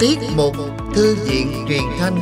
[0.00, 0.56] Tiết mục
[0.94, 2.14] Thư viện truyền thanh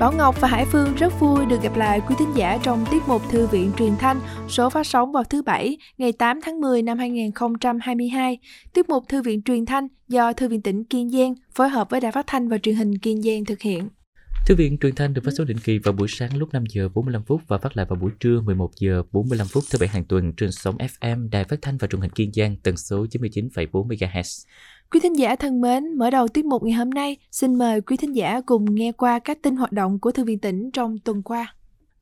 [0.00, 3.02] Bảo Ngọc và Hải Phương rất vui được gặp lại quý thính giả trong tiết
[3.08, 6.82] mục Thư viện truyền thanh số phát sóng vào thứ Bảy, ngày 8 tháng 10
[6.82, 8.38] năm 2022.
[8.72, 12.00] Tiết mục Thư viện truyền thanh do Thư viện tỉnh Kiên Giang phối hợp với
[12.00, 13.88] Đài Phát thanh và Truyền hình Kiên Giang thực hiện.
[14.46, 16.88] Thư viện truyền thanh được phát sóng định kỳ vào buổi sáng lúc 5 giờ
[16.88, 20.04] 45 phút và phát lại vào buổi trưa 11 giờ 45 phút thứ bảy hàng
[20.04, 23.88] tuần trên sóng FM Đài Phát thanh và Truyền hình Kiên Giang tần số 99,4
[23.88, 24.46] MHz.
[24.90, 27.96] Quý thính giả thân mến, mở đầu tiết mục ngày hôm nay, xin mời quý
[27.96, 31.22] thính giả cùng nghe qua các tin hoạt động của Thư viện tỉnh trong tuần
[31.22, 31.54] qua.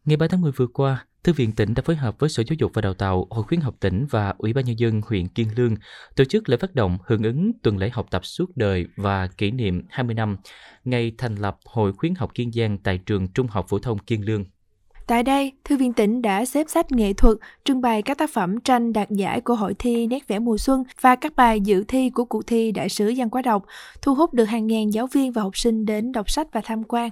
[0.05, 2.57] Ngày 3 tháng 10 vừa qua, Thư viện tỉnh đã phối hợp với Sở Giáo
[2.59, 5.49] dục và Đào tạo, Hội khuyến học tỉnh và Ủy ban Nhân dân huyện Kiên
[5.57, 5.75] Lương
[6.17, 9.51] tổ chức lễ phát động hưởng ứng tuần lễ học tập suốt đời và kỷ
[9.51, 10.37] niệm 20 năm
[10.85, 14.25] ngày thành lập Hội khuyến học Kiên Giang tại trường Trung học phổ thông Kiên
[14.25, 14.45] Lương.
[15.07, 18.61] Tại đây, Thư viện tỉnh đã xếp sách nghệ thuật, trưng bày các tác phẩm
[18.61, 22.11] tranh đạt giải của hội thi Nét vẽ mùa xuân và các bài dự thi
[22.11, 23.65] của cuộc thi Đại sứ văn Quá Đọc,
[24.03, 26.85] thu hút được hàng ngàn giáo viên và học sinh đến đọc sách và tham
[26.85, 27.11] quan.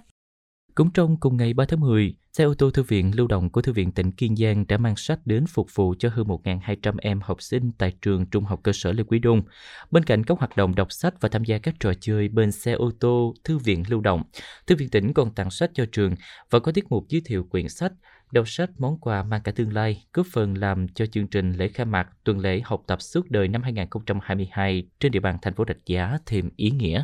[0.80, 3.62] Cũng trong cùng ngày 3 tháng 10, xe ô tô thư viện lưu động của
[3.62, 7.20] Thư viện tỉnh Kiên Giang đã mang sách đến phục vụ cho hơn 1.200 em
[7.20, 9.42] học sinh tại trường Trung học cơ sở Lê Quý Đôn.
[9.90, 12.72] Bên cạnh các hoạt động đọc sách và tham gia các trò chơi bên xe
[12.72, 14.22] ô tô Thư viện lưu động,
[14.66, 16.14] Thư viện tỉnh còn tặng sách cho trường
[16.50, 17.92] và có tiết mục giới thiệu quyển sách,
[18.32, 21.68] đọc sách món quà mang cả tương lai, góp phần làm cho chương trình lễ
[21.68, 25.64] khai mạc tuần lễ học tập suốt đời năm 2022 trên địa bàn thành phố
[25.68, 27.02] Rạch Giá thêm ý nghĩa.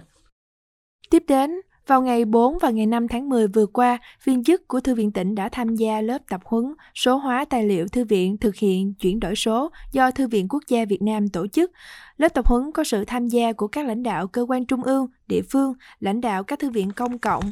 [1.10, 1.50] Tiếp đến,
[1.86, 5.12] vào ngày 4 và ngày 5 tháng 10 vừa qua, viên chức của Thư viện
[5.12, 8.94] tỉnh đã tham gia lớp tập huấn số hóa tài liệu thư viện thực hiện
[8.94, 11.70] chuyển đổi số do Thư viện Quốc gia Việt Nam tổ chức.
[12.16, 15.06] Lớp tập huấn có sự tham gia của các lãnh đạo cơ quan trung ương,
[15.26, 17.50] địa phương, lãnh đạo các thư viện công cộng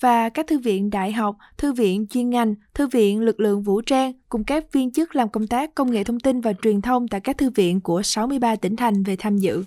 [0.00, 3.80] và các thư viện đại học, thư viện chuyên ngành, thư viện lực lượng vũ
[3.80, 7.08] trang cùng các viên chức làm công tác công nghệ thông tin và truyền thông
[7.08, 9.64] tại các thư viện của 63 tỉnh thành về tham dự.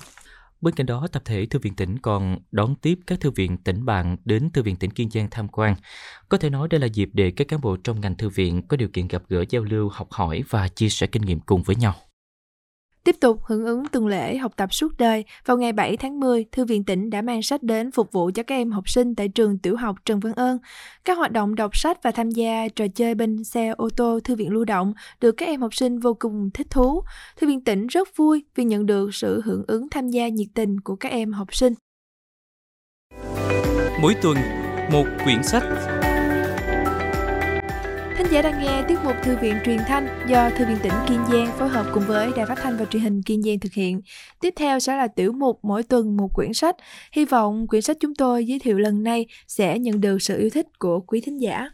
[0.64, 3.86] Bên cạnh đó, tập thể Thư viện tỉnh còn đón tiếp các thư viện tỉnh
[3.86, 5.76] bạn đến Thư viện tỉnh Kiên Giang tham quan.
[6.30, 8.78] Có thể nói đây là dịp để các cán bộ trong ngành thư viện có
[8.78, 11.76] điều kiện gặp gỡ giao lưu, học hỏi và chia sẻ kinh nghiệm cùng với
[11.76, 11.96] nhau.
[13.04, 16.46] Tiếp tục hưởng ứng tuần lễ học tập suốt đời, vào ngày 7 tháng 10,
[16.52, 19.28] Thư viện tỉnh đã mang sách đến phục vụ cho các em học sinh tại
[19.28, 20.58] trường tiểu học Trần Văn Ơn.
[21.06, 24.36] Các hoạt động đọc sách và tham gia trò chơi bên xe ô tô Thư
[24.36, 27.02] viện lưu động được các em học sinh vô cùng thích thú.
[27.38, 30.80] Thư viện tỉnh rất vui vì nhận được sự hưởng ứng tham gia nhiệt tình
[30.80, 31.74] của các em học sinh.
[34.02, 34.38] Mỗi tuần,
[34.92, 35.64] một quyển sách
[38.18, 41.20] Thính giả đang nghe tiết mục Thư viện truyền thanh do Thư viện tỉnh Kiên
[41.32, 44.02] Giang phối hợp cùng với Đài Phát thanh và Truyền hình Kiên Giang thực hiện.
[44.42, 46.76] Tiếp theo sẽ là tiểu mục mỗi tuần một quyển sách.
[47.12, 50.50] Hy vọng quyển sách chúng tôi giới thiệu lần này sẽ nhận được sự yêu
[50.50, 51.70] thích của quý thính giả.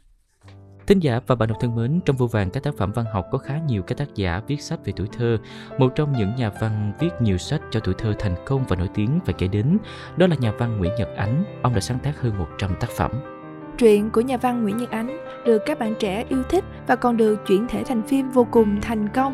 [0.88, 3.26] Thính giả và bạn đọc thân mến, trong vô vàng các tác phẩm văn học
[3.32, 5.38] có khá nhiều các tác giả viết sách về tuổi thơ.
[5.78, 8.90] Một trong những nhà văn viết nhiều sách cho tuổi thơ thành công và nổi
[8.96, 9.78] tiếng phải kể đến,
[10.18, 11.44] đó là nhà văn Nguyễn Nhật Ánh.
[11.62, 13.39] Ông đã sáng tác hơn 100 tác phẩm.
[13.79, 17.17] Truyện của nhà văn Nguyễn Nhật Ánh được các bạn trẻ yêu thích và còn
[17.17, 19.34] được chuyển thể thành phim vô cùng thành công.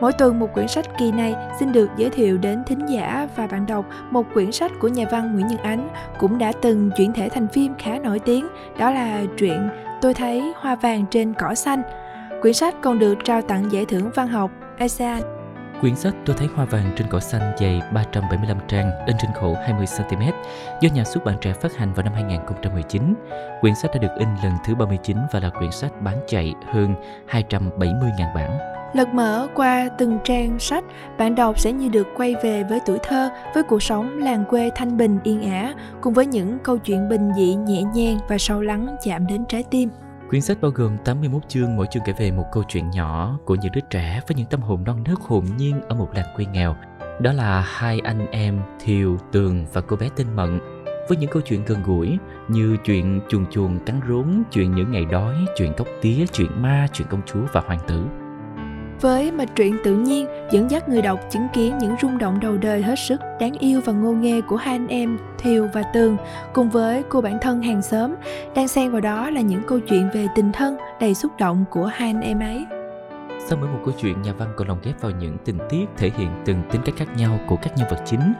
[0.00, 3.46] Mỗi tuần một quyển sách kỳ này xin được giới thiệu đến thính giả và
[3.46, 7.12] bạn đọc một quyển sách của nhà văn Nguyễn Nhật Ánh cũng đã từng chuyển
[7.12, 9.68] thể thành phim khá nổi tiếng, đó là truyện
[10.00, 11.82] Tôi thấy hoa vàng trên cỏ xanh.
[12.42, 15.39] Quyển sách còn được trao tặng giải thưởng văn học ASEAN
[15.80, 19.56] Quyển sách Tôi thấy hoa vàng trên cỏ xanh dày 375 trang, in trên khổ
[19.66, 20.32] 20cm,
[20.80, 23.14] do nhà xuất bản trẻ phát hành vào năm 2019.
[23.60, 26.94] Quyển sách đã được in lần thứ 39 và là quyển sách bán chạy hơn
[27.28, 28.58] 270.000 bản.
[28.94, 30.84] Lật mở qua từng trang sách,
[31.18, 34.70] bạn đọc sẽ như được quay về với tuổi thơ, với cuộc sống làng quê
[34.74, 38.60] thanh bình yên ả, cùng với những câu chuyện bình dị nhẹ nhàng và sâu
[38.60, 39.88] lắng chạm đến trái tim.
[40.30, 43.54] Quyển sách bao gồm 81 chương, mỗi chương kể về một câu chuyện nhỏ của
[43.54, 46.44] những đứa trẻ với những tâm hồn non nớt hồn nhiên ở một làng quê
[46.44, 46.76] nghèo.
[47.20, 50.60] Đó là hai anh em Thiều, Tường và cô bé tên Mận
[51.08, 55.04] với những câu chuyện gần gũi như chuyện chuồn chuồn cắn rốn, chuyện những ngày
[55.04, 58.02] đói, chuyện cốc tía, chuyện ma, chuyện công chúa và hoàng tử.
[59.00, 62.56] Với mạch truyện tự nhiên dẫn dắt người đọc chứng kiến những rung động đầu
[62.56, 66.16] đời hết sức đáng yêu và ngô nghê của hai anh em Thiều và Tường
[66.52, 68.14] cùng với cô bạn thân hàng xóm,
[68.54, 71.86] đang xen vào đó là những câu chuyện về tình thân đầy xúc động của
[71.86, 72.66] hai anh em ấy.
[73.46, 76.10] Sau mỗi một câu chuyện, nhà văn còn lồng ghép vào những tình tiết thể
[76.16, 78.32] hiện từng tính cách khác nhau của các nhân vật chính,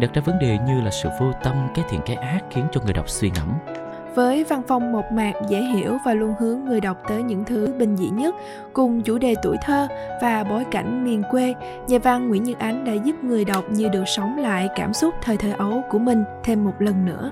[0.00, 2.80] đặt ra vấn đề như là sự vô tâm, cái thiện cái ác khiến cho
[2.84, 3.69] người đọc suy ngẫm.
[4.14, 7.74] Với văn phong mộc mạc, dễ hiểu và luôn hướng người đọc tới những thứ
[7.78, 8.34] bình dị nhất,
[8.72, 9.88] cùng chủ đề tuổi thơ
[10.22, 11.54] và bối cảnh miền quê,
[11.88, 15.14] nhà văn Nguyễn như Ánh đã giúp người đọc như được sống lại cảm xúc
[15.22, 17.30] thời thơ ấu của mình thêm một lần nữa.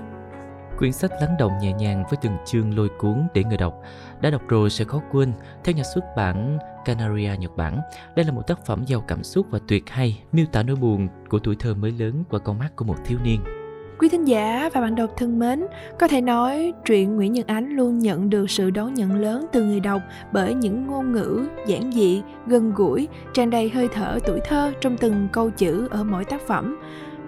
[0.77, 3.81] Quyển sách lắng động nhẹ nhàng với từng chương lôi cuốn để người đọc.
[4.21, 5.33] Đã đọc rồi sẽ khó quên.
[5.63, 7.81] Theo nhà xuất bản Canaria Nhật Bản,
[8.15, 11.07] đây là một tác phẩm giàu cảm xúc và tuyệt hay, miêu tả nỗi buồn
[11.29, 13.58] của tuổi thơ mới lớn qua con mắt của một thiếu niên.
[13.99, 15.65] Quý thính giả và bạn đọc thân mến,
[15.99, 19.63] có thể nói truyện Nguyễn Nhật Ánh luôn nhận được sự đón nhận lớn từ
[19.63, 20.01] người đọc
[20.31, 24.97] bởi những ngôn ngữ giản dị, gần gũi, tràn đầy hơi thở tuổi thơ trong
[24.97, 26.79] từng câu chữ ở mỗi tác phẩm.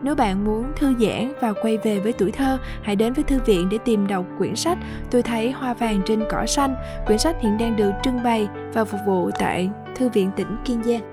[0.01, 3.39] Nếu bạn muốn thư giãn và quay về với tuổi thơ, hãy đến với thư
[3.45, 4.77] viện để tìm đọc quyển sách
[5.11, 6.75] Tôi thấy hoa vàng trên cỏ xanh.
[7.05, 10.83] Quyển sách hiện đang được trưng bày và phục vụ tại Thư viện tỉnh Kiên
[10.83, 11.10] Giang.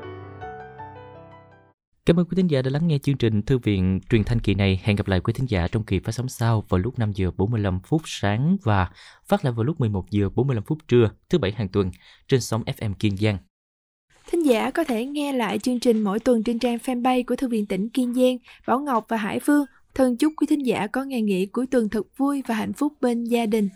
[2.08, 4.54] Cảm ơn quý thính giả đã lắng nghe chương trình Thư viện truyền thanh kỳ
[4.54, 4.80] này.
[4.82, 7.30] Hẹn gặp lại quý thính giả trong kỳ phát sóng sau vào lúc 5 giờ
[7.36, 8.90] 45 phút sáng và
[9.26, 11.90] phát lại vào lúc 11 giờ 45 phút trưa thứ bảy hàng tuần
[12.28, 13.38] trên sóng FM Kiên Giang.
[14.30, 17.48] Thính giả có thể nghe lại chương trình mỗi tuần trên trang fanpage của Thư
[17.48, 19.64] viện tỉnh Kiên Giang, Bảo Ngọc và Hải Phương.
[19.94, 22.92] Thân chúc quý thính giả có ngày nghỉ cuối tuần thật vui và hạnh phúc
[23.00, 23.68] bên gia đình.